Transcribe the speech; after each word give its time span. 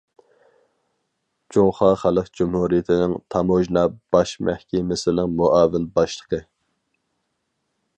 جۇڭخۇا 1.55 1.89
خەلق 2.05 2.31
جۇمھۇرىيىتىنىڭ 2.39 3.15
تاموژنا 3.35 3.85
باش 4.17 4.35
مەھكىمىسىنىڭ 4.49 5.39
مۇئاۋىن 5.43 5.91
باشلىقى. 6.01 6.47